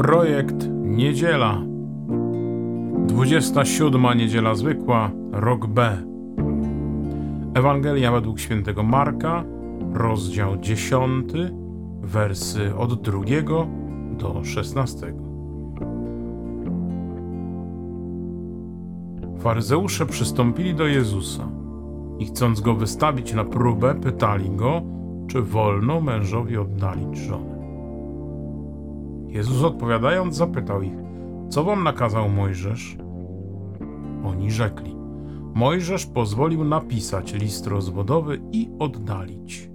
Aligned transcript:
Projekt 0.00 0.68
Niedziela. 0.82 1.62
27 3.06 4.02
Niedziela 4.16 4.54
Zwykła, 4.54 5.10
rok 5.32 5.66
B. 5.66 6.02
Ewangelia 7.54 8.12
według 8.12 8.40
świętego 8.40 8.82
Marka, 8.82 9.44
rozdział 9.92 10.56
10, 10.56 11.32
wersy 12.00 12.76
od 12.76 13.02
2 13.02 13.20
do 14.18 14.44
16. 14.44 15.14
Faryzeusze 19.38 20.06
przystąpili 20.06 20.74
do 20.74 20.86
Jezusa 20.86 21.48
i 22.18 22.26
chcąc 22.26 22.60
go 22.60 22.74
wystawić 22.74 23.34
na 23.34 23.44
próbę, 23.44 23.94
pytali 23.94 24.50
go, 24.50 24.82
czy 25.28 25.42
wolno 25.42 26.00
mężowi 26.00 26.56
oddalić 26.56 27.18
żonę. 27.18 27.59
Jezus 29.30 29.64
odpowiadając 29.64 30.36
zapytał 30.36 30.82
ich, 30.82 30.96
co 31.48 31.64
wam 31.64 31.84
nakazał 31.84 32.28
Mojżesz? 32.28 32.96
Oni 34.24 34.50
rzekli, 34.50 34.96
Mojżesz 35.54 36.06
pozwolił 36.06 36.64
napisać 36.64 37.32
list 37.32 37.66
rozwodowy 37.66 38.40
i 38.52 38.68
oddalić. 38.78 39.70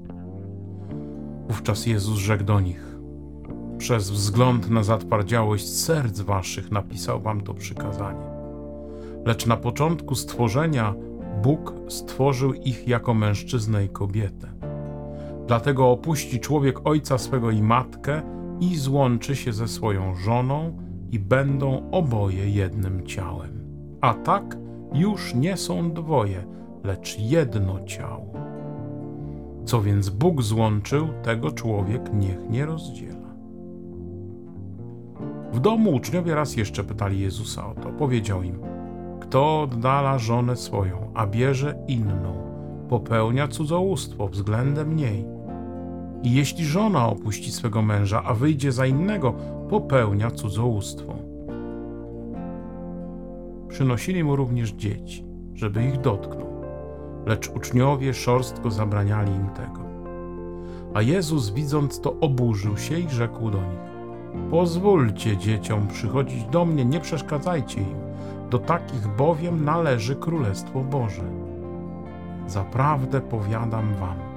Wówczas 1.47 1.85
Jezus 1.85 2.17
rzekł 2.17 2.43
do 2.43 2.59
nich, 2.59 2.97
przez 3.77 4.11
wzgląd 4.11 4.69
na 4.69 4.83
zatwardziałość 4.83 5.69
serc 5.69 6.19
waszych 6.21 6.71
napisał 6.71 7.21
wam 7.21 7.41
to 7.41 7.53
przykazanie. 7.53 8.25
Lecz 9.25 9.45
na 9.45 9.57
początku 9.57 10.15
stworzenia 10.15 10.93
Bóg 11.43 11.73
stworzył 11.87 12.53
ich 12.53 12.87
jako 12.87 13.13
mężczyznę 13.13 13.85
i 13.85 13.89
kobietę. 13.89 14.47
Dlatego 15.47 15.91
opuści 15.91 16.39
człowiek 16.39 16.87
ojca 16.87 17.17
swego 17.17 17.51
i 17.51 17.61
matkę 17.61 18.34
i 18.59 18.75
złączy 18.75 19.35
się 19.35 19.53
ze 19.53 19.67
swoją 19.67 20.15
żoną 20.15 20.77
i 21.11 21.19
będą 21.19 21.91
oboje 21.91 22.49
jednym 22.49 23.05
ciałem. 23.05 23.51
A 24.01 24.13
tak 24.13 24.57
już 24.93 25.35
nie 25.35 25.57
są 25.57 25.91
dwoje, 25.91 26.43
lecz 26.83 27.19
jedno 27.19 27.83
ciało. 27.85 28.33
Co 29.65 29.81
więc 29.81 30.09
Bóg 30.09 30.41
złączył, 30.41 31.07
tego 31.23 31.51
człowiek 31.51 32.13
niech 32.13 32.49
nie 32.49 32.65
rozdziela. 32.65 33.15
W 35.51 35.59
domu 35.59 35.91
uczniowie 35.91 36.35
raz 36.35 36.57
jeszcze 36.57 36.83
pytali 36.83 37.19
Jezusa 37.19 37.67
o 37.67 37.73
to. 37.73 37.89
Powiedział 37.89 38.43
im: 38.43 38.59
Kto 39.19 39.61
oddala 39.61 40.17
żonę 40.19 40.55
swoją, 40.55 41.11
a 41.13 41.27
bierze 41.27 41.75
inną, 41.87 42.33
popełnia 42.89 43.47
cudzołóstwo 43.47 44.27
względem 44.27 44.95
niej 44.95 45.34
i 46.25 46.33
jeśli 46.33 46.65
żona 46.65 47.07
opuści 47.07 47.51
swego 47.51 47.81
męża, 47.81 48.23
a 48.23 48.33
wyjdzie 48.33 48.71
za 48.71 48.85
innego, 48.85 49.33
popełnia 49.69 50.31
cudzołóstwo. 50.31 51.15
Przynosili 53.67 54.23
mu 54.23 54.35
również 54.35 54.71
dzieci, 54.71 55.25
żeby 55.53 55.83
ich 55.83 56.01
dotknął, 56.01 56.63
lecz 57.25 57.49
uczniowie 57.49 58.13
szorstko 58.13 58.71
zabraniali 58.71 59.31
im 59.31 59.49
tego. 59.49 59.81
A 60.93 61.01
Jezus, 61.01 61.49
widząc 61.49 62.01
to, 62.01 62.19
oburzył 62.19 62.77
się 62.77 62.99
i 62.99 63.09
rzekł 63.09 63.49
do 63.51 63.57
nich: 63.57 63.85
Pozwólcie 64.51 65.37
dzieciom 65.37 65.87
przychodzić 65.87 66.43
do 66.43 66.65
mnie, 66.65 66.85
nie 66.85 66.99
przeszkadzajcie 66.99 67.81
im, 67.81 67.97
do 68.49 68.59
takich 68.59 69.07
bowiem 69.07 69.65
należy 69.65 70.15
Królestwo 70.15 70.79
Boże. 70.79 71.23
Zaprawdę 72.47 73.21
powiadam 73.21 73.95
wam, 73.95 74.34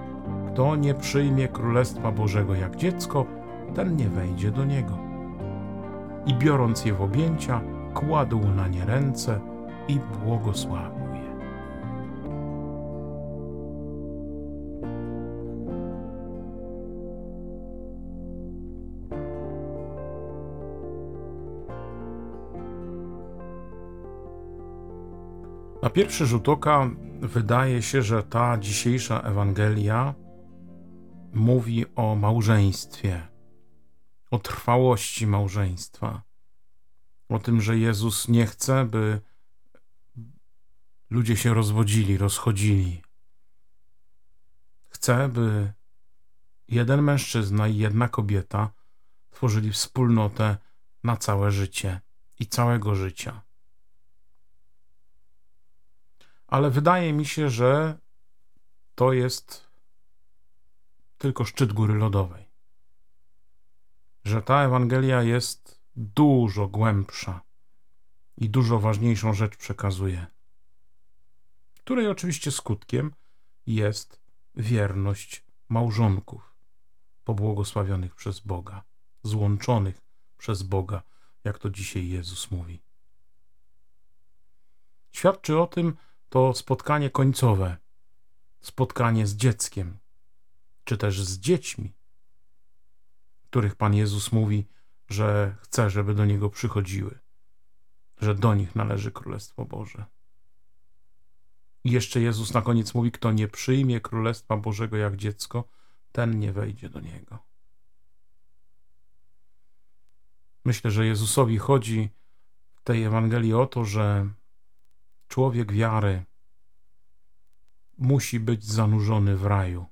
kto 0.58 0.76
nie 0.76 0.94
przyjmie 0.94 1.48
Królestwa 1.48 2.12
Bożego 2.12 2.54
jak 2.54 2.76
dziecko, 2.76 3.26
ten 3.74 3.96
nie 3.96 4.08
wejdzie 4.08 4.50
do 4.50 4.64
niego. 4.64 4.98
I 6.26 6.34
biorąc 6.34 6.84
je 6.84 6.94
w 6.94 7.02
objęcia, 7.02 7.60
kładł 7.94 8.40
na 8.56 8.68
nie 8.68 8.84
ręce 8.84 9.40
i 9.88 9.98
błogosławił. 10.24 11.08
Na 25.82 25.90
pierwszy 25.90 26.26
rzut 26.26 26.48
oka 26.48 26.90
wydaje 27.20 27.82
się, 27.82 28.02
że 28.02 28.22
ta 28.22 28.58
dzisiejsza 28.58 29.20
Ewangelia 29.20 30.14
mówi 31.32 31.94
o 31.94 32.14
małżeństwie, 32.14 33.28
o 34.30 34.38
trwałości 34.38 35.26
małżeństwa, 35.26 36.22
o 37.28 37.38
tym, 37.38 37.60
że 37.60 37.78
Jezus 37.78 38.28
nie 38.28 38.46
chce, 38.46 38.84
by 38.84 39.20
ludzie 41.10 41.36
się 41.36 41.54
rozwodzili, 41.54 42.18
rozchodzili. 42.18 43.02
Chce, 44.88 45.28
by 45.28 45.72
jeden 46.68 47.02
mężczyzna 47.02 47.68
i 47.68 47.76
jedna 47.76 48.08
kobieta 48.08 48.70
tworzyli 49.30 49.72
wspólnotę 49.72 50.56
na 51.04 51.16
całe 51.16 51.50
życie 51.50 52.00
i 52.38 52.46
całego 52.46 52.94
życia. 52.94 53.42
Ale 56.46 56.70
wydaje 56.70 57.12
mi 57.12 57.26
się, 57.26 57.50
że 57.50 57.98
to 58.94 59.12
jest 59.12 59.67
tylko 61.18 61.44
szczyt 61.44 61.72
góry 61.72 61.94
lodowej. 61.94 62.48
Że 64.24 64.42
ta 64.42 64.64
Ewangelia 64.64 65.22
jest 65.22 65.80
dużo 65.96 66.68
głębsza 66.68 67.40
i 68.36 68.50
dużo 68.50 68.78
ważniejszą 68.78 69.34
rzecz 69.34 69.56
przekazuje, 69.56 70.26
której 71.74 72.08
oczywiście 72.08 72.50
skutkiem 72.50 73.12
jest 73.66 74.20
wierność 74.54 75.44
małżonków 75.68 76.54
pobłogosławionych 77.24 78.14
przez 78.14 78.40
Boga, 78.40 78.82
złączonych 79.22 80.00
przez 80.38 80.62
Boga, 80.62 81.02
jak 81.44 81.58
to 81.58 81.70
dzisiaj 81.70 82.08
Jezus 82.08 82.50
mówi. 82.50 82.82
Świadczy 85.12 85.58
o 85.58 85.66
tym 85.66 85.96
to 86.28 86.54
spotkanie 86.54 87.10
końcowe, 87.10 87.76
spotkanie 88.60 89.26
z 89.26 89.36
dzieckiem, 89.36 89.98
czy 90.88 90.96
też 90.96 91.22
z 91.22 91.38
dziećmi, 91.38 91.94
których 93.50 93.76
Pan 93.76 93.94
Jezus 93.94 94.32
mówi, 94.32 94.68
że 95.08 95.56
chce, 95.60 95.90
żeby 95.90 96.14
do 96.14 96.24
Niego 96.24 96.50
przychodziły, 96.50 97.18
że 98.18 98.34
do 98.34 98.54
nich 98.54 98.74
należy 98.74 99.12
Królestwo 99.12 99.64
Boże. 99.64 100.04
I 101.84 101.90
jeszcze 101.90 102.20
Jezus 102.20 102.54
na 102.54 102.62
koniec 102.62 102.94
mówi: 102.94 103.12
Kto 103.12 103.32
nie 103.32 103.48
przyjmie 103.48 104.00
Królestwa 104.00 104.56
Bożego 104.56 104.96
jak 104.96 105.16
dziecko, 105.16 105.68
ten 106.12 106.38
nie 106.38 106.52
wejdzie 106.52 106.88
do 106.88 107.00
Niego. 107.00 107.38
Myślę, 110.64 110.90
że 110.90 111.06
Jezusowi 111.06 111.58
chodzi 111.58 112.10
w 112.74 112.82
tej 112.82 113.02
Ewangelii 113.04 113.54
o 113.54 113.66
to, 113.66 113.84
że 113.84 114.28
człowiek 115.28 115.72
wiary 115.72 116.24
musi 117.98 118.40
być 118.40 118.64
zanurzony 118.64 119.36
w 119.36 119.46
raju 119.46 119.86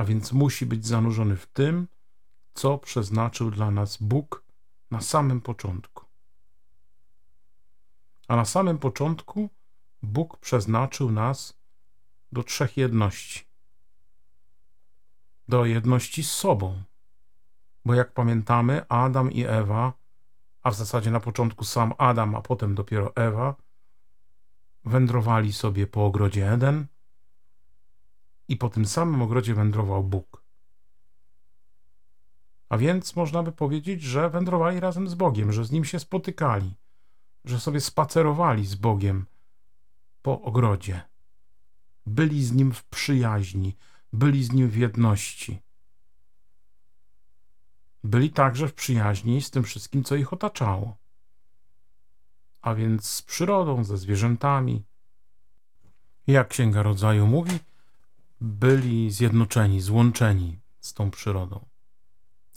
a 0.00 0.04
więc 0.04 0.32
musi 0.32 0.66
być 0.66 0.86
zanurzony 0.86 1.36
w 1.36 1.46
tym, 1.46 1.88
co 2.54 2.78
przeznaczył 2.78 3.50
dla 3.50 3.70
nas 3.70 3.96
Bóg 3.96 4.44
na 4.90 5.00
samym 5.00 5.40
początku. 5.40 6.04
A 8.28 8.36
na 8.36 8.44
samym 8.44 8.78
początku 8.78 9.50
Bóg 10.02 10.36
przeznaczył 10.36 11.12
nas 11.12 11.60
do 12.32 12.42
trzech 12.42 12.76
jedności. 12.76 13.44
Do 15.48 15.64
jedności 15.64 16.24
z 16.24 16.30
sobą. 16.30 16.82
Bo 17.84 17.94
jak 17.94 18.12
pamiętamy, 18.12 18.88
Adam 18.88 19.32
i 19.32 19.44
Ewa, 19.44 19.92
a 20.62 20.70
w 20.70 20.74
zasadzie 20.74 21.10
na 21.10 21.20
początku 21.20 21.64
sam 21.64 21.94
Adam, 21.98 22.34
a 22.34 22.42
potem 22.42 22.74
dopiero 22.74 23.16
Ewa, 23.16 23.54
wędrowali 24.84 25.52
sobie 25.52 25.86
po 25.86 26.06
ogrodzie 26.06 26.52
Eden 26.52 26.86
i 28.50 28.56
po 28.56 28.68
tym 28.68 28.86
samym 28.86 29.22
ogrodzie 29.22 29.54
wędrował 29.54 30.04
Bóg. 30.04 30.44
A 32.68 32.78
więc 32.78 33.16
można 33.16 33.42
by 33.42 33.52
powiedzieć, 33.52 34.02
że 34.02 34.30
wędrowali 34.30 34.80
razem 34.80 35.08
z 35.08 35.14
Bogiem, 35.14 35.52
że 35.52 35.64
z 35.64 35.70
Nim 35.70 35.84
się 35.84 35.98
spotykali, 35.98 36.74
że 37.44 37.60
sobie 37.60 37.80
spacerowali 37.80 38.66
z 38.66 38.74
Bogiem 38.74 39.26
po 40.22 40.42
ogrodzie. 40.42 41.00
Byli 42.06 42.44
z 42.44 42.52
Nim 42.52 42.72
w 42.72 42.84
przyjaźni, 42.84 43.76
byli 44.12 44.44
z 44.44 44.52
Nim 44.52 44.68
w 44.68 44.76
jedności. 44.76 45.60
Byli 48.04 48.30
także 48.30 48.68
w 48.68 48.74
przyjaźni 48.74 49.42
z 49.42 49.50
tym 49.50 49.62
wszystkim, 49.62 50.04
co 50.04 50.16
ich 50.16 50.32
otaczało. 50.32 50.96
A 52.62 52.74
więc 52.74 53.10
z 53.10 53.22
przyrodą, 53.22 53.84
ze 53.84 53.98
zwierzętami. 53.98 54.82
Jak 56.26 56.48
Księga 56.48 56.82
Rodzaju 56.82 57.26
mówi, 57.26 57.58
byli 58.40 59.10
zjednoczeni, 59.10 59.80
złączeni 59.80 60.60
z 60.80 60.94
tą 60.94 61.10
przyrodą. 61.10 61.66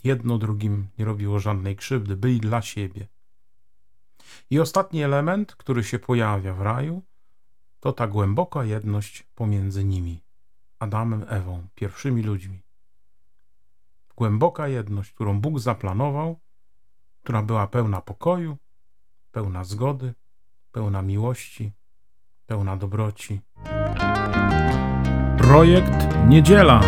jedno 0.04 0.38
drugim 0.38 0.88
nie 0.98 1.04
robiło 1.04 1.38
żadnej 1.38 1.76
krzywdy, 1.76 2.16
byli 2.16 2.40
dla 2.40 2.62
siebie. 2.62 3.08
I 4.50 4.60
ostatni 4.60 5.02
element, 5.02 5.56
który 5.56 5.84
się 5.84 5.98
pojawia 5.98 6.54
w 6.54 6.60
raju, 6.60 7.02
to 7.80 7.92
ta 7.92 8.06
głęboka 8.06 8.64
jedność 8.64 9.22
pomiędzy 9.34 9.84
nimi, 9.84 10.22
Adamem, 10.78 11.24
Ewą, 11.28 11.66
pierwszymi 11.74 12.22
ludźmi. 12.22 12.62
Głęboka 14.16 14.68
jedność, 14.68 15.12
którą 15.12 15.40
Bóg 15.40 15.58
zaplanował, 15.58 16.40
która 17.22 17.42
była 17.42 17.66
pełna 17.66 18.00
pokoju, 18.00 18.56
pełna 19.32 19.64
zgody, 19.64 20.14
pełna 20.72 21.02
miłości, 21.02 21.72
pełna 22.46 22.76
dobroci. 22.76 23.40
Projekt 25.44 26.26
Niedziela. 26.28 26.80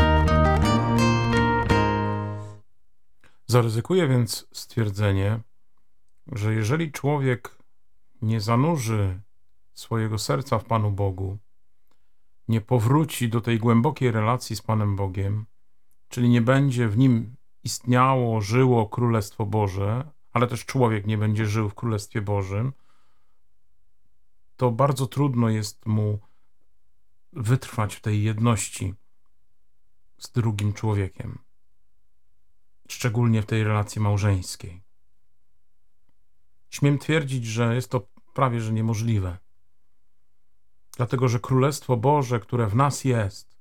Zaryzykuję 3.47 4.08
więc 4.08 4.47
stwierdzenie, 4.53 5.41
że 6.32 6.55
jeżeli 6.55 6.93
człowiek 6.93 7.58
nie 8.23 8.41
zanurzy 8.41 9.20
swojego 9.75 10.19
serca 10.19 10.58
w 10.58 10.64
Panu 10.64 10.91
Bogu, 10.91 11.38
nie 12.49 12.61
powróci 12.61 13.29
do 13.29 13.41
tej 13.41 13.58
głębokiej 13.58 14.11
relacji 14.11 14.56
z 14.56 14.62
Panem 14.62 14.97
Bogiem, 14.97 15.47
czyli 16.09 16.29
nie 16.29 16.41
będzie 16.41 16.88
w 16.88 16.99
nim 16.99 17.37
istniało, 17.64 18.41
żyło 18.41 18.87
Królestwo 18.87 19.47
Boże, 19.47 20.11
ale 20.32 20.47
też 20.47 20.64
człowiek 20.64 21.06
nie 21.06 21.19
będzie 21.19 21.47
żył 21.47 21.69
w 21.69 21.75
Królestwie 21.75 22.23
Bożym, 22.23 22.73
to 24.56 24.70
bardzo 24.70 25.06
trudno 25.06 25.49
jest 25.49 25.87
mu 25.87 26.19
wytrwać 27.37 27.94
w 27.94 28.00
tej 28.00 28.23
jedności 28.23 28.94
z 30.19 30.33
drugim 30.33 30.73
człowiekiem, 30.73 31.38
szczególnie 32.88 33.43
w 33.43 33.47
tej 33.47 33.65
relacji 33.65 34.00
małżeńskiej. 34.00 34.83
Śmiem 36.71 36.99
twierdzić, 36.99 37.47
że 37.47 37.75
jest 37.75 37.91
to 37.91 38.09
prawie 38.35 38.61
że 38.61 38.73
niemożliwe. 38.73 39.38
Dlatego, 40.97 41.29
że 41.29 41.41
Królestwo 41.41 41.97
Boże, 41.97 42.41
które 42.41 42.67
w 42.67 42.75
nas 42.75 43.05
jest, 43.05 43.56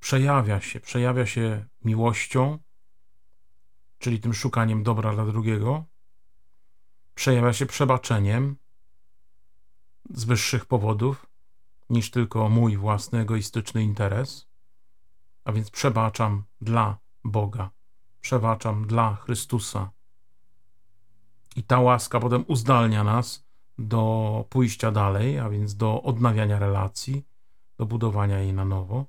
przejawia 0.00 0.60
się, 0.60 0.80
przejawia 0.80 1.26
się 1.26 1.66
miłością, 1.84 2.58
czyli 3.98 4.20
tym 4.20 4.34
szukaniem 4.34 4.82
dobra 4.82 5.12
dla 5.12 5.26
drugiego, 5.26 5.84
przejawia 7.14 7.52
się 7.52 7.66
przebaczeniem 7.66 8.56
z 10.10 10.24
wyższych 10.24 10.66
powodów 10.66 11.29
niż 11.90 12.10
tylko 12.10 12.48
mój 12.48 12.76
własny 12.76 13.18
egoistyczny 13.18 13.82
interes, 13.82 14.48
a 15.44 15.52
więc 15.52 15.70
przebaczam 15.70 16.44
dla 16.60 16.98
Boga, 17.24 17.70
przebaczam 18.20 18.86
dla 18.86 19.14
Chrystusa. 19.14 19.90
I 21.56 21.62
ta 21.62 21.80
łaska 21.80 22.20
potem 22.20 22.44
uzdalnia 22.48 23.04
nas 23.04 23.46
do 23.78 24.44
pójścia 24.48 24.90
dalej, 24.90 25.38
a 25.38 25.48
więc 25.48 25.76
do 25.76 26.02
odnawiania 26.02 26.58
relacji, 26.58 27.26
do 27.78 27.86
budowania 27.86 28.38
jej 28.38 28.52
na 28.52 28.64
nowo. 28.64 29.06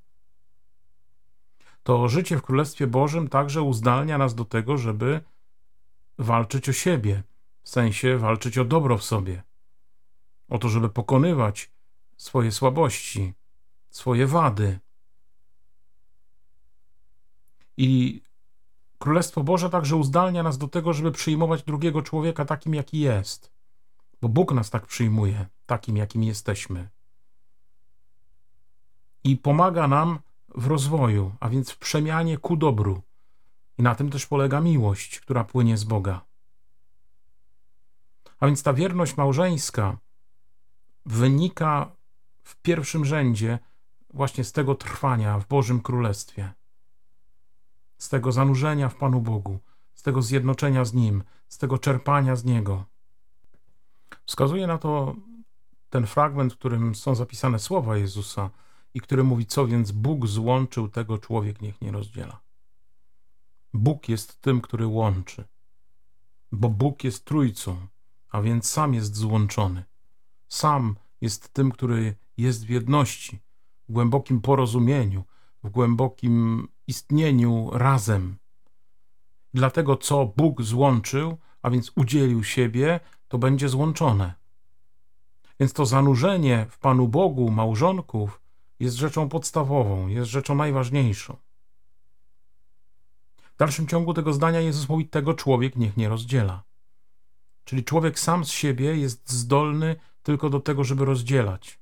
To 1.84 2.10
życie 2.10 2.38
w 2.38 2.42
Królestwie 2.42 2.88
Bożym 2.88 3.30
także 3.30 3.62
uzdalnia 3.62 4.18
nas 4.18 4.36
do 4.36 4.46
tego, 4.46 4.78
żeby 4.78 5.22
walczyć 6.18 6.70
o 6.70 6.74
siebie, 6.74 7.24
w 7.64 7.70
sensie 7.70 8.18
walczyć 8.18 8.58
o 8.58 8.66
dobro 8.66 8.98
w 8.98 9.04
sobie, 9.04 9.44
o 10.50 10.58
to, 10.58 10.70
żeby 10.70 10.90
pokonywać 10.90 11.72
swoje 12.22 12.52
słabości, 12.52 13.34
swoje 13.90 14.28
wady. 14.28 14.80
I 17.78 18.22
Królestwo 19.00 19.44
Boże 19.44 19.70
także 19.70 19.96
uzdalnia 19.96 20.44
nas 20.44 20.58
do 20.58 20.68
tego, 20.68 20.94
żeby 20.94 21.12
przyjmować 21.12 21.64
drugiego 21.64 22.02
człowieka 22.02 22.46
takim, 22.46 22.76
jaki 22.76 23.00
jest 23.00 23.52
bo 24.22 24.30
Bóg 24.30 24.54
nas 24.54 24.70
tak 24.70 24.86
przyjmuje, 24.86 25.46
takim 25.66 25.98
jakim 25.98 26.24
jesteśmy. 26.24 26.90
I 29.24 29.38
pomaga 29.38 29.88
nam 29.88 30.20
w 30.56 30.68
rozwoju, 30.68 31.36
a 31.40 31.50
więc 31.50 31.72
w 31.72 31.78
przemianie 31.78 32.38
ku 32.38 32.58
dobru. 32.58 33.02
I 33.78 33.84
na 33.84 33.96
tym 33.96 34.10
też 34.10 34.26
polega 34.26 34.62
miłość, 34.62 35.20
która 35.20 35.44
płynie 35.44 35.78
z 35.78 35.84
Boga. 35.84 36.26
A 38.40 38.46
więc 38.46 38.64
ta 38.64 38.74
wierność 38.74 39.18
małżeńska 39.18 39.98
wynika 41.06 41.92
w 42.44 42.62
pierwszym 42.62 43.06
rzędzie 43.06 43.60
właśnie 44.14 44.44
z 44.44 44.52
tego 44.52 44.76
trwania 44.76 45.40
w 45.40 45.48
Bożym 45.48 45.82
Królestwie, 45.82 46.54
z 47.98 48.10
tego 48.10 48.32
zanurzenia 48.32 48.90
w 48.90 48.96
Panu 48.96 49.22
Bogu, 49.22 49.60
z 49.94 50.02
tego 50.02 50.22
zjednoczenia 50.22 50.86
z 50.86 50.94
Nim, 50.94 51.24
z 51.48 51.58
tego 51.58 51.78
czerpania 51.78 52.36
z 52.36 52.46
Niego. 52.46 52.86
Wskazuje 54.26 54.68
na 54.68 54.78
to 54.78 55.16
ten 55.90 56.08
fragment, 56.08 56.54
w 56.54 56.58
którym 56.58 56.96
są 56.96 57.16
zapisane 57.16 57.60
słowa 57.60 57.98
Jezusa 57.98 58.50
i 58.94 59.02
który 59.02 59.24
mówi, 59.24 59.46
co 59.46 59.68
więc 59.68 59.92
Bóg 59.92 60.28
złączył, 60.28 60.90
tego 60.90 61.18
człowiek 61.18 61.62
niech 61.62 61.82
nie 61.82 61.92
rozdziela. 61.92 62.42
Bóg 63.74 64.10
jest 64.10 64.42
tym, 64.42 64.62
który 64.62 64.88
łączy, 64.88 65.44
bo 66.52 66.70
Bóg 66.70 67.04
jest 67.04 67.26
trójcą, 67.26 67.88
a 68.30 68.42
więc 68.42 68.70
sam 68.70 68.94
jest 68.94 69.16
złączony. 69.16 69.84
Sam 70.48 70.96
jest 71.22 71.54
tym, 71.54 71.72
który 71.72 72.16
jest 72.42 72.66
w 72.66 72.70
jedności, 72.70 73.40
w 73.90 73.92
głębokim 73.92 74.42
porozumieniu, 74.42 75.24
w 75.64 75.70
głębokim 75.70 76.68
istnieniu 76.88 77.70
razem. 77.74 78.36
Dlatego, 79.54 79.98
co 79.98 80.26
Bóg 80.26 80.62
złączył, 80.62 81.38
a 81.62 81.70
więc 81.70 81.92
udzielił 81.96 82.44
siebie, 82.44 83.00
to 83.28 83.38
będzie 83.38 83.70
złączone. 83.70 84.34
Więc 85.60 85.74
to 85.74 85.86
zanurzenie 85.86 86.66
w 86.70 86.80
Panu 86.80 87.08
Bogu 87.08 87.52
małżonków 87.52 88.42
jest 88.80 88.96
rzeczą 88.96 89.30
podstawową, 89.30 90.08
jest 90.08 90.32
rzeczą 90.32 90.56
najważniejszą. 90.56 91.38
W 93.38 93.58
dalszym 93.58 93.88
ciągu 93.88 94.14
tego 94.14 94.34
zdania 94.34 94.60
Jezus 94.60 94.90
mówi, 94.90 95.08
tego 95.08 95.34
człowiek 95.34 95.76
niech 95.76 95.98
nie 95.98 96.10
rozdziela. 96.10 96.64
Czyli 97.64 97.84
człowiek 97.84 98.20
sam 98.20 98.46
z 98.46 98.50
siebie 98.50 98.98
jest 98.98 99.32
zdolny 99.32 99.96
tylko 100.24 100.50
do 100.50 100.60
tego, 100.60 100.84
żeby 100.84 101.06
rozdzielać, 101.06 101.80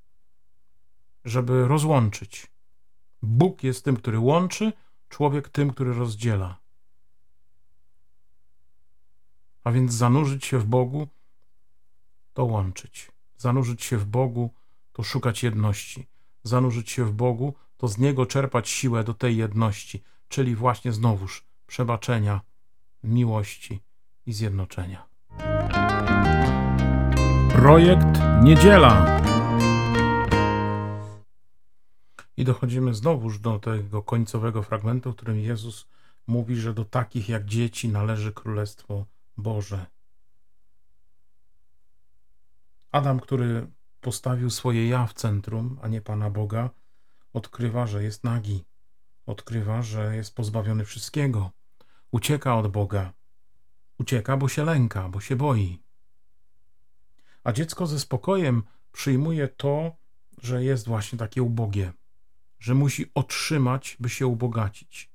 żeby 1.25 1.67
rozłączyć. 1.67 2.47
Bóg 3.21 3.63
jest 3.63 3.85
tym, 3.85 3.95
który 3.95 4.19
łączy, 4.19 4.73
człowiek 5.09 5.49
tym, 5.49 5.73
który 5.73 5.93
rozdziela. 5.93 6.57
A 9.63 9.71
więc 9.71 9.93
zanurzyć 9.93 10.45
się 10.45 10.57
w 10.59 10.65
Bogu 10.65 11.07
to 12.33 12.45
łączyć. 12.45 13.11
Zanurzyć 13.37 13.83
się 13.83 13.97
w 13.97 14.05
Bogu 14.05 14.53
to 14.93 15.03
szukać 15.03 15.43
jedności. 15.43 16.07
Zanurzyć 16.43 16.89
się 16.89 17.05
w 17.05 17.13
Bogu 17.13 17.53
to 17.77 17.87
z 17.87 17.97
Niego 17.97 18.25
czerpać 18.25 18.69
siłę 18.69 19.03
do 19.03 19.13
tej 19.13 19.37
jedności, 19.37 20.03
czyli 20.29 20.55
właśnie 20.55 20.91
znowuż 20.91 21.43
przebaczenia, 21.67 22.41
miłości 23.03 23.79
i 24.25 24.33
zjednoczenia. 24.33 25.05
Projekt 27.51 28.19
Niedziela. 28.43 29.18
I 32.39 32.45
dochodzimy 32.45 32.93
znowuż 32.93 33.39
do 33.39 33.59
tego 33.59 34.03
końcowego 34.03 34.63
fragmentu, 34.63 35.11
w 35.11 35.15
którym 35.15 35.39
Jezus 35.39 35.87
mówi, 36.27 36.55
że 36.55 36.73
do 36.73 36.85
takich 36.85 37.29
jak 37.29 37.45
dzieci 37.45 37.89
należy 37.89 38.33
Królestwo 38.33 39.05
Boże. 39.37 39.85
Adam, 42.91 43.19
który 43.19 43.67
postawił 44.01 44.49
swoje 44.49 44.87
ja 44.87 45.07
w 45.07 45.13
centrum, 45.13 45.79
a 45.81 45.87
nie 45.87 46.01
Pana 46.01 46.29
Boga, 46.29 46.69
odkrywa, 47.33 47.87
że 47.87 48.03
jest 48.03 48.23
nagi. 48.23 48.63
Odkrywa, 49.25 49.81
że 49.81 50.15
jest 50.15 50.35
pozbawiony 50.35 50.85
wszystkiego. 50.85 51.51
Ucieka 52.11 52.55
od 52.55 52.67
Boga. 52.67 53.13
Ucieka, 53.97 54.37
bo 54.37 54.47
się 54.47 54.63
lęka, 54.63 55.09
bo 55.09 55.19
się 55.21 55.35
boi. 55.35 55.79
A 57.43 57.51
dziecko 57.51 57.87
ze 57.87 57.99
spokojem 57.99 58.63
przyjmuje 58.91 59.47
to, 59.47 59.91
że 60.37 60.63
jest 60.63 60.87
właśnie 60.87 61.19
takie 61.19 61.43
ubogie, 61.43 61.93
że 62.59 62.75
musi 62.75 63.11
otrzymać, 63.13 63.97
by 63.99 64.09
się 64.09 64.27
ubogacić, 64.27 65.09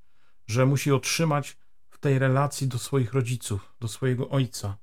że 0.47 0.67
musi 0.67 0.93
otrzymać 0.93 1.57
w 1.91 1.99
tej 1.99 2.19
relacji 2.19 2.69
do 2.69 2.79
swoich 2.79 3.13
rodziców, 3.13 3.75
do 3.81 3.89
swojego 3.89 4.29
ojca, 4.29 4.77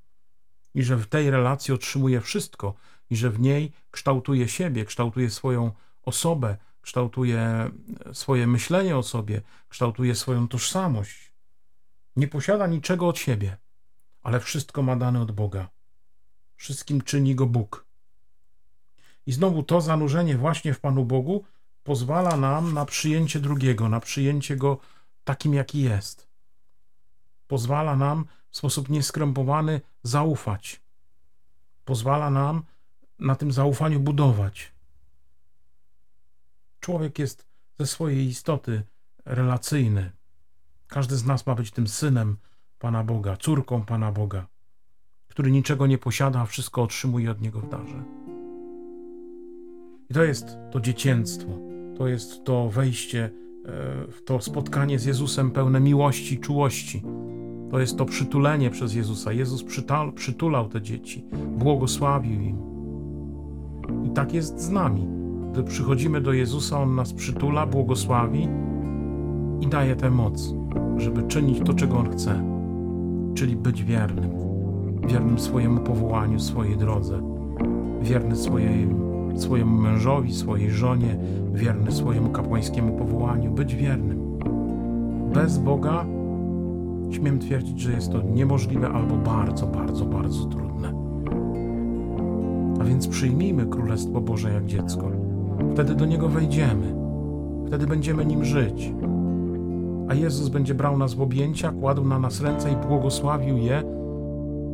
i 0.74 0.84
że 0.84 0.98
w 0.98 1.08
tej 1.08 1.32
relacji 1.32 1.74
otrzymuje 1.74 2.22
wszystko 2.22 2.74
i 3.10 3.15
że 3.15 3.30
w 3.30 3.39
niej 3.39 3.72
kształtuje 3.91 4.48
siebie, 4.48 4.86
kształtuje 4.86 5.30
swoją 5.30 5.72
osobę, 6.03 6.58
kształtuje 6.82 7.72
swoje 8.13 8.48
myślenie 8.48 8.98
o 8.98 9.03
sobie, 9.03 9.41
kształtuje 9.70 10.15
swoją 10.15 10.48
tożsamość. 10.48 11.34
Nie 12.15 12.27
posiada 12.27 12.68
niczego 12.68 13.08
od 13.08 13.20
siebie, 13.20 13.58
ale 14.24 14.39
wszystko 14.39 14.82
ma 14.82 14.96
dane 14.96 15.22
od 15.22 15.32
Boga. 15.32 15.70
Wszystkim 16.56 17.01
czyni 17.01 17.36
go 17.36 17.46
Bóg. 17.46 17.86
I 19.25 19.32
znowu 19.32 19.63
to 19.63 19.82
zanurzenie 19.82 20.38
właśnie 20.38 20.74
w 20.74 20.80
Panu 20.80 21.06
Bogu 21.06 21.46
pozwala 21.84 22.38
nam 22.38 22.74
na 22.74 22.86
przyjęcie 22.86 23.40
drugiego, 23.40 23.90
na 23.90 24.00
przyjęcie 24.00 24.56
go 24.56 24.78
takim, 25.24 25.54
jaki 25.54 25.82
jest. 25.82 26.28
pozwala 27.48 27.96
nam 27.96 28.26
w 28.50 28.58
sposób 28.58 28.90
nieskrępowany 28.90 29.82
zaufać. 30.04 30.82
Pozwala 31.86 32.30
nam 32.30 32.64
na 33.20 33.36
tym 33.36 33.52
zaufaniu 33.52 34.00
budować. 34.00 34.72
Człowiek 36.80 37.20
jest 37.20 37.46
ze 37.80 37.88
swojej 37.88 38.28
istoty 38.28 38.84
relacyjny. 39.26 40.12
Każdy 40.88 41.18
z 41.18 41.26
nas 41.26 41.48
ma 41.48 41.56
być 41.56 41.72
tym 41.72 41.88
synem 41.88 42.38
Pana 42.80 43.04
Boga, 43.04 43.38
córką 43.38 43.86
Pana 43.86 44.12
Boga, 44.12 44.48
który 45.28 45.52
niczego 45.52 45.88
nie 45.88 45.98
posiada, 45.98 46.40
a 46.40 46.46
wszystko 46.46 46.84
otrzymuje 46.84 47.32
od 47.32 47.42
Niego 47.42 47.60
w 47.60 47.70
darze. 47.70 48.31
I 50.12 50.13
to 50.13 50.24
jest 50.24 50.58
to 50.72 50.80
dziecięctwo, 50.80 51.50
to 51.98 52.08
jest 52.08 52.44
to 52.44 52.70
wejście 52.70 53.24
e, 53.25 53.32
w 54.12 54.22
to 54.25 54.41
spotkanie 54.41 55.00
z 55.00 55.06
Jezusem 55.06 55.51
pełne 55.51 55.80
miłości, 55.80 56.39
czułości. 56.39 57.01
To 57.70 57.80
jest 57.80 57.98
to 57.98 58.06
przytulenie 58.06 58.70
przez 58.70 58.96
Jezusa. 58.96 59.34
Jezus 59.34 59.63
przytal, 59.63 60.13
przytulał 60.13 60.70
te 60.70 60.82
dzieci, 60.82 61.25
błogosławił 61.58 62.41
im. 62.41 62.58
I 64.06 64.10
tak 64.10 64.34
jest 64.34 64.60
z 64.60 64.70
nami. 64.70 65.08
Gdy 65.51 65.63
przychodzimy 65.63 66.22
do 66.22 66.34
Jezusa, 66.34 66.80
On 66.80 66.96
nas 66.96 67.13
przytula, 67.13 67.65
błogosławi 67.65 68.48
i 69.62 69.68
daje 69.68 69.96
tę 69.96 70.10
moc, 70.10 70.53
żeby 70.98 71.24
czynić 71.24 71.60
to, 71.65 71.74
czego 71.74 71.98
On 71.98 72.10
chce, 72.10 72.44
czyli 73.36 73.56
być 73.56 73.84
wiernym, 73.84 74.32
wiernym 75.08 75.39
swojemu 75.39 75.82
powołaniu, 75.82 76.39
swojej 76.39 76.77
drodze, 76.77 77.22
wierny 78.01 78.36
swojej, 78.36 78.88
swojemu 79.36 79.78
mężowi, 79.78 80.34
swojej 80.34 80.72
żonie, 80.72 81.18
wierny 81.54 81.92
swojemu 81.92 82.30
kapłańskiemu 82.30 82.98
powołaniu, 82.98 83.52
być 83.52 83.76
wiernym. 83.76 84.40
Bez 85.34 85.58
Boga 85.58 86.06
śmiem 87.12 87.40
twierdzić, 87.40 87.80
że 87.80 87.92
jest 87.92 88.12
to 88.12 88.22
niemożliwe 88.22 88.90
albo 88.90 89.16
bardzo, 89.16 89.68
bardzo, 89.68 90.06
bardzo 90.06 90.46
trudne. 90.46 90.94
A 92.82 92.84
więc 92.84 93.08
przyjmijmy 93.08 93.66
Królestwo 93.66 94.22
Boże 94.22 94.54
jak 94.54 94.66
dziecko. 94.66 95.12
Wtedy 95.74 95.96
do 95.96 96.06
niego 96.06 96.30
wejdziemy. 96.30 96.96
Wtedy 97.68 97.88
będziemy 97.88 98.26
nim 98.26 98.46
żyć. 98.46 98.94
A 100.10 100.14
Jezus 100.14 100.50
będzie 100.50 100.76
brał 100.76 100.98
nas 100.98 101.14
w 101.14 101.22
objęcia, 101.22 101.72
kładł 101.72 102.04
na 102.04 102.20
nas 102.20 102.42
ręce 102.42 102.72
i 102.72 102.88
błogosławił 102.88 103.58
je 103.58 103.84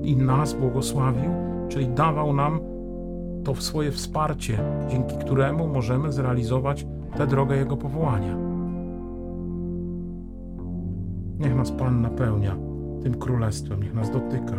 i 0.04 0.16
nas 0.16 0.54
błogosławił, 0.54 1.30
czyli 1.70 1.88
dawał 1.88 2.34
nam 2.34 2.60
to 3.48 3.56
swoje 3.56 3.92
wsparcie, 3.92 4.60
dzięki 4.90 5.16
któremu 5.18 5.68
możemy 5.68 6.12
zrealizować 6.12 6.88
tę 7.18 7.28
drogę 7.28 7.58
Jego 7.58 7.78
powołania. 7.78 8.38
Niech 11.40 11.56
nas 11.56 11.72
Pan 11.72 12.02
napełnia 12.02 12.56
tym 13.04 13.16
królestwem, 13.16 13.84
niech 13.84 13.94
nas 13.94 14.12
dotyka. 14.12 14.56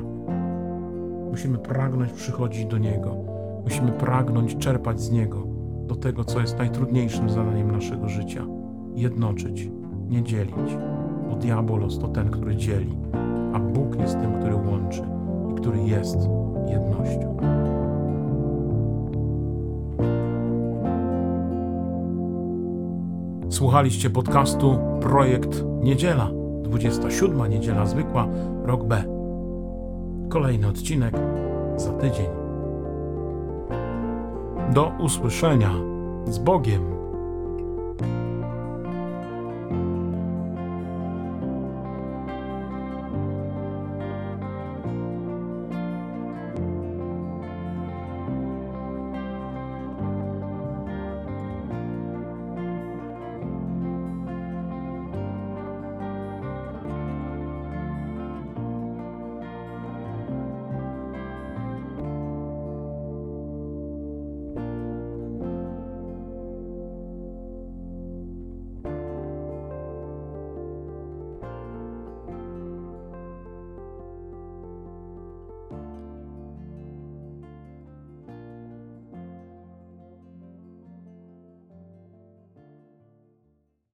Musimy 1.31 1.59
pragnąć 1.59 2.13
przychodzić 2.13 2.67
do 2.67 2.79
Niego, 2.79 3.17
musimy 3.65 3.93
pragnąć 3.93 4.57
czerpać 4.57 5.01
z 5.01 5.11
Niego 5.11 5.47
do 5.87 5.97
tego, 5.97 6.25
co 6.25 6.41
jest 6.41 6.59
najtrudniejszym 6.59 7.31
zadaniem 7.31 7.71
naszego 7.71 8.09
życia 8.09 8.47
jednoczyć, 8.95 9.71
nie 10.09 10.23
dzielić, 10.23 10.79
bo 11.31 11.37
diabolos 11.37 11.99
to 11.99 12.09
ten, 12.09 12.31
który 12.31 12.57
dzieli, 12.57 12.99
a 13.53 13.59
Bóg 13.59 14.01
jest 14.01 14.21
tym, 14.21 14.33
który 14.41 14.55
łączy 14.55 15.03
i 15.51 15.55
który 15.55 15.79
jest 15.83 16.19
jednością. 16.69 17.39
Słuchaliście 23.59 24.11
podcastu 24.11 24.79
Projekt 25.01 25.65
Niedziela, 25.83 26.31
27 26.63 27.47
niedziela 27.51 27.87
zwykła, 27.87 28.29
rok 28.65 28.85
B. 28.85 29.05
Kolejny 30.29 30.69
odcinek 30.69 31.15
za 31.77 31.93
tydzień. 31.93 32.27
Do 34.75 34.93
usłyszenia 34.99 35.71
z 36.25 36.39
Bogiem. 36.39 36.98